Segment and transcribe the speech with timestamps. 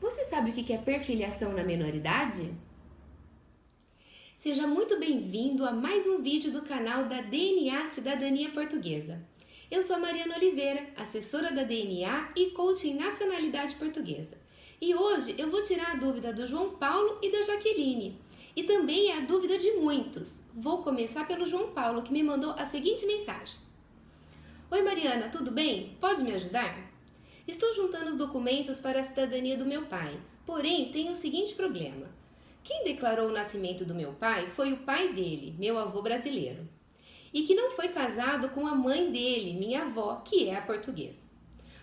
[0.00, 2.54] Você sabe o que é perfiliação na menoridade?
[4.38, 9.20] Seja muito bem-vindo a mais um vídeo do canal da DNA Cidadania Portuguesa.
[9.70, 14.38] Eu sou a Mariana Oliveira, assessora da DNA e coach em nacionalidade portuguesa.
[14.80, 18.18] E hoje eu vou tirar a dúvida do João Paulo e da Jaqueline.
[18.56, 20.40] E também é a dúvida de muitos.
[20.54, 23.60] Vou começar pelo João Paulo, que me mandou a seguinte mensagem:
[24.70, 25.94] Oi Mariana, tudo bem?
[26.00, 26.89] Pode me ajudar?
[27.50, 30.16] Estou juntando os documentos para a cidadania do meu pai,
[30.46, 32.06] porém tenho o seguinte problema.
[32.62, 36.68] Quem declarou o nascimento do meu pai foi o pai dele, meu avô brasileiro,
[37.34, 41.26] e que não foi casado com a mãe dele, minha avó, que é a portuguesa.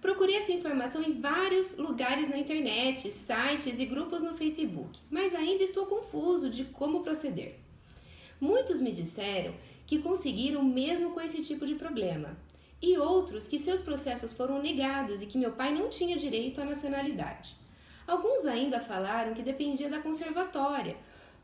[0.00, 5.62] Procurei essa informação em vários lugares na internet, sites e grupos no Facebook, mas ainda
[5.62, 7.60] estou confuso de como proceder.
[8.40, 9.54] Muitos me disseram
[9.86, 12.36] que conseguiram mesmo com esse tipo de problema,
[12.82, 16.64] e outros que seus processos foram negados e que meu pai não tinha direito à
[16.64, 17.56] nacionalidade.
[18.06, 20.96] Alguns ainda falaram que dependia da conservatória,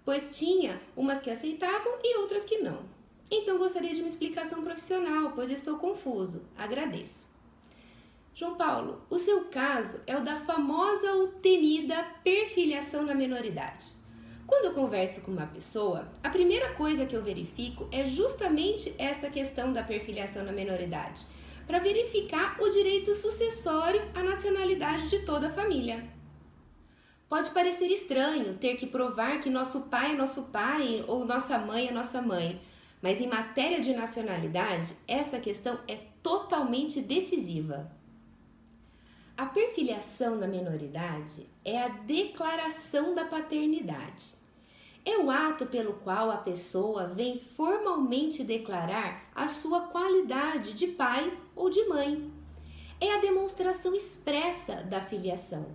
[0.04, 2.80] pois tinha umas que aceitavam e outras que não.
[3.30, 6.42] Então gostaria de uma explicação profissional, pois estou confuso.
[6.56, 7.28] Agradeço.
[8.34, 13.97] João Paulo, o seu caso é o da famosa ou temida perfiliação na menoridade.
[14.48, 19.28] Quando eu converso com uma pessoa, a primeira coisa que eu verifico é justamente essa
[19.28, 21.26] questão da perfiliação na menoridade,
[21.66, 26.02] para verificar o direito sucessório à nacionalidade de toda a família.
[27.28, 31.88] Pode parecer estranho ter que provar que nosso pai é nosso pai ou nossa mãe
[31.88, 32.58] é nossa mãe,
[33.02, 37.92] mas em matéria de nacionalidade, essa questão é totalmente decisiva.
[39.36, 44.37] A perfiliação na menoridade é a declaração da paternidade
[45.10, 51.32] é o ato pelo qual a pessoa vem formalmente declarar a sua qualidade de pai
[51.56, 52.30] ou de mãe.
[53.00, 55.66] É a demonstração expressa da filiação.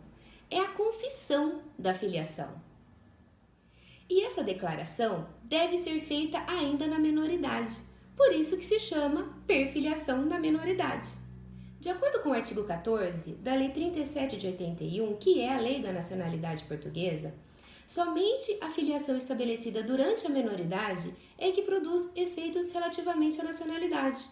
[0.52, 2.62] É a confissão da filiação.
[4.08, 7.75] E essa declaração deve ser feita ainda na menoridade,
[8.16, 11.07] por isso que se chama perfiliação na menoridade.
[11.80, 15.81] De acordo com o artigo 14 da Lei 37 de 81, que é a Lei
[15.81, 17.34] da Nacionalidade Portuguesa,
[17.88, 24.23] Somente a filiação estabelecida durante a menoridade é que produz efeitos relativamente à nacionalidade.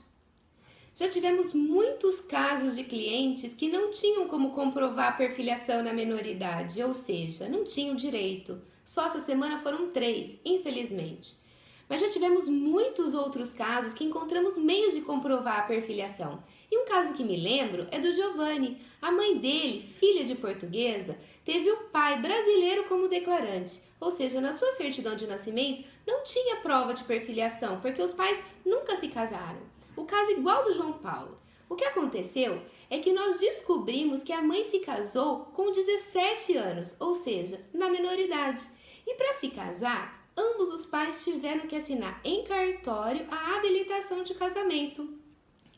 [0.95, 6.83] Já tivemos muitos casos de clientes que não tinham como comprovar a perfiliação na menoridade,
[6.83, 8.61] ou seja, não tinham direito.
[8.83, 11.39] Só essa semana foram três, infelizmente.
[11.87, 16.43] Mas já tivemos muitos outros casos que encontramos meios de comprovar a perfiliação.
[16.71, 18.77] E um caso que me lembro é do Giovanni.
[19.01, 24.53] A mãe dele, filha de portuguesa, teve o pai brasileiro como declarante, ou seja, na
[24.53, 29.59] sua certidão de nascimento não tinha prova de perfiliação, porque os pais nunca se casaram.
[29.95, 31.39] O caso igual do João Paulo.
[31.69, 36.95] O que aconteceu é que nós descobrimos que a mãe se casou com 17 anos,
[36.99, 38.61] ou seja, na menoridade.
[39.07, 44.33] E para se casar, ambos os pais tiveram que assinar em cartório a habilitação de
[44.33, 45.07] casamento.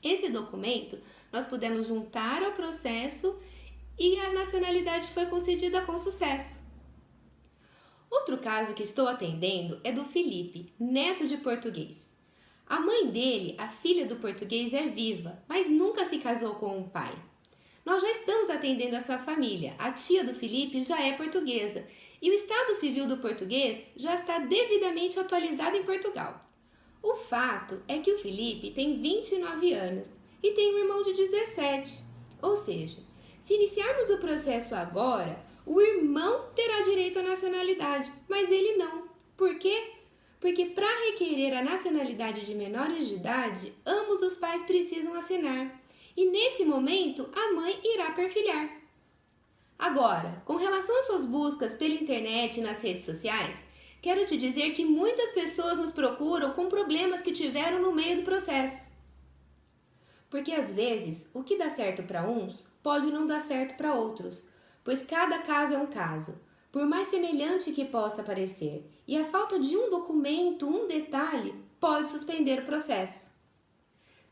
[0.02, 1.00] Esse documento
[1.32, 3.40] nós pudemos juntar ao processo
[3.98, 6.62] e a nacionalidade foi concedida com sucesso.
[8.10, 12.12] Outro caso que estou atendendo é do Felipe, neto de português.
[12.68, 16.90] A mãe dele, a filha do português, é viva, mas nunca se casou com o
[16.90, 17.14] pai.
[17.86, 19.76] Nós já estamos atendendo essa família.
[19.78, 21.86] A tia do Felipe já é portuguesa
[22.22, 26.50] e o Estado Civil do português já está devidamente atualizado em Portugal.
[27.02, 32.00] O fato é que o Felipe tem 29 anos e tem um irmão de 17,
[32.42, 33.00] ou seja,
[33.44, 39.10] se iniciarmos o processo agora, o irmão terá direito à nacionalidade, mas ele não.
[39.36, 39.92] Por quê?
[40.40, 45.78] Porque para requerer a nacionalidade de menores de idade, ambos os pais precisam assinar.
[46.16, 48.70] E nesse momento, a mãe irá perfilhar.
[49.78, 53.66] Agora, com relação às suas buscas pela internet e nas redes sociais,
[54.02, 58.24] quero te dizer que muitas pessoas nos procuram com problemas que tiveram no meio do
[58.24, 58.93] processo.
[60.34, 64.48] Porque às vezes o que dá certo para uns pode não dar certo para outros,
[64.84, 66.42] pois cada caso é um caso,
[66.72, 72.10] por mais semelhante que possa parecer, e a falta de um documento, um detalhe, pode
[72.10, 73.32] suspender o processo.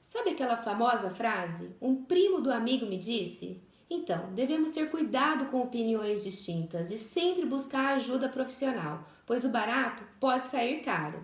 [0.02, 1.70] Sabe aquela famosa frase?
[1.80, 3.62] Um primo do amigo me disse?
[3.88, 10.02] Então, devemos ter cuidado com opiniões distintas e sempre buscar ajuda profissional, pois o barato
[10.20, 11.24] pode sair caro.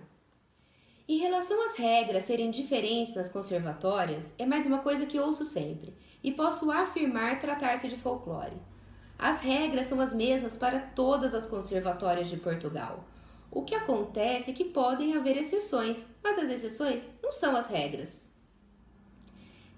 [1.10, 5.96] Em relação às regras serem diferentes nas conservatórias, é mais uma coisa que ouço sempre,
[6.22, 8.58] e posso afirmar tratar-se de folclore.
[9.18, 13.06] As regras são as mesmas para todas as conservatórias de Portugal.
[13.50, 18.30] O que acontece é que podem haver exceções, mas as exceções não são as regras.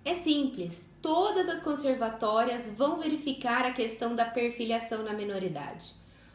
[0.03, 5.93] É simples, todas as conservatórias vão verificar a questão da perfiliação na menoridade.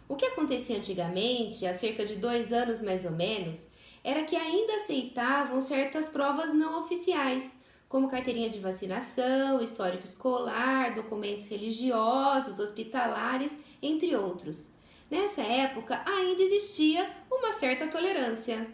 [0.09, 3.67] O que acontecia antigamente, há cerca de dois anos mais ou menos,
[4.05, 7.57] era que ainda aceitavam certas provas não oficiais,
[7.89, 14.69] como carteirinha de vacinação, histórico escolar, documentos religiosos, hospitalares, entre outros.
[15.11, 18.69] Nessa época ainda existia uma certa tolerância.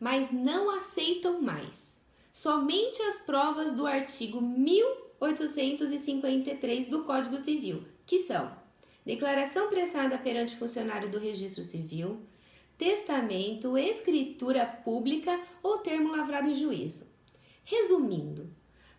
[0.00, 1.96] Mas não aceitam mais.
[2.32, 8.50] Somente as provas do artigo 1853 do Código Civil, que são
[9.06, 12.26] declaração prestada perante funcionário do Registro Civil,
[12.76, 17.06] testamento, escritura pública ou termo lavrado em juízo.
[17.64, 18.50] Resumindo,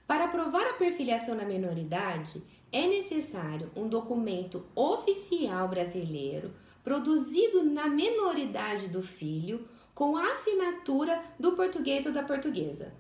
[0.08, 2.42] para provar a perfiliação na menoridade,
[2.72, 11.54] é necessário um documento oficial brasileiro produzido na menoridade do filho com a assinatura do
[11.54, 12.94] português ou da portuguesa.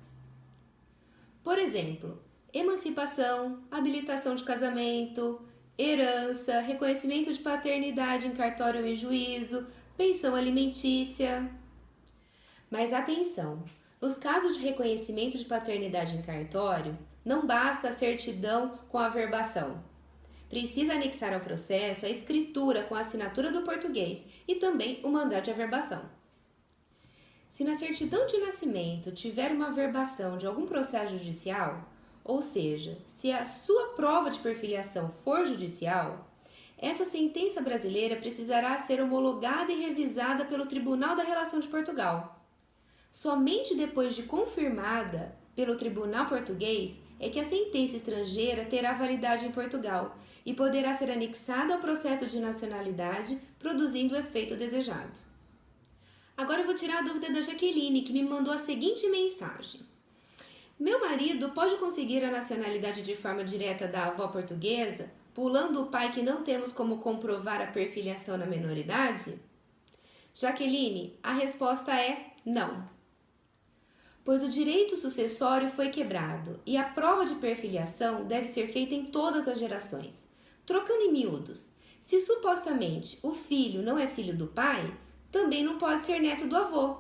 [1.44, 2.20] Por exemplo,
[2.52, 5.42] emancipação, habilitação de casamento,
[5.78, 11.50] herança, reconhecimento de paternidade em cartório e juízo, pensão alimentícia.
[12.70, 13.64] Mas atenção!
[14.02, 19.82] Nos casos de reconhecimento de paternidade em cartório, não basta a certidão com a verbação.
[20.50, 25.46] Precisa anexar ao processo a escritura com a assinatura do português e também o mandato
[25.46, 26.04] de averbação.
[27.50, 31.90] Se na certidão de nascimento tiver uma averbação de algum processo judicial,
[32.24, 36.30] ou seja, se a sua prova de perfiliação for judicial,
[36.78, 42.36] essa sentença brasileira precisará ser homologada e revisada pelo Tribunal da Relação de Portugal
[43.16, 49.54] Somente depois de confirmada pelo tribunal português é que a sentença estrangeira terá validade em
[49.54, 55.14] Portugal e poderá ser anexada ao processo de nacionalidade, produzindo o efeito desejado.
[56.36, 59.80] Agora eu vou tirar a dúvida da Jaqueline, que me mandou a seguinte mensagem.
[60.78, 66.12] Meu marido pode conseguir a nacionalidade de forma direta da avó portuguesa, pulando o pai
[66.12, 69.40] que não temos como comprovar a perfiliação na menoridade?
[70.34, 72.96] Jaqueline, a resposta é não
[74.26, 79.06] pois o direito sucessório foi quebrado e a prova de perfiliação deve ser feita em
[79.06, 80.28] todas as gerações.
[80.66, 81.70] Trocando em miúdos,
[82.02, 84.92] se supostamente o filho não é filho do pai,
[85.32, 86.98] também não pode ser neto do avô.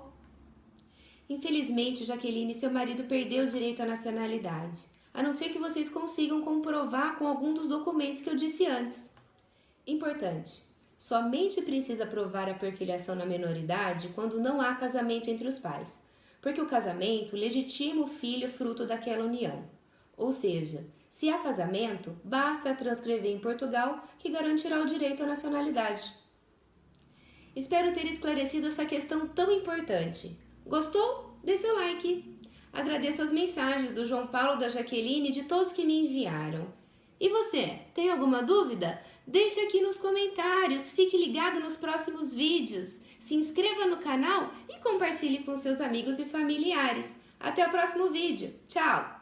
[1.27, 4.77] Infelizmente, Jaqueline e seu marido perdeu o direito à nacionalidade,
[5.15, 9.09] a não ser que vocês consigam comprovar com algum dos documentos que eu disse antes.
[9.87, 10.63] Importante:
[10.99, 16.05] somente precisa provar a perfiliação na menoridade quando não há casamento entre os pais
[16.45, 19.67] porque o casamento legitima o filho fruto daquela união.
[20.15, 26.13] Ou seja, se há casamento, basta transcrever em Portugal que garantirá o direito à nacionalidade.
[27.55, 30.37] Espero ter esclarecido essa questão tão importante.
[30.63, 31.35] Gostou?
[31.43, 32.34] Dê seu like.
[32.75, 36.67] Agradeço as mensagens do João Paulo, da Jaqueline e de todos que me enviaram.
[37.17, 39.01] E você, tem alguma dúvida?
[39.25, 45.39] Deixe aqui nos comentários, fique ligado nos próximos vídeos, se inscreva no canal e compartilhe
[45.45, 47.07] com seus amigos e familiares.
[47.39, 48.53] Até o próximo vídeo.
[48.67, 49.14] Tchau!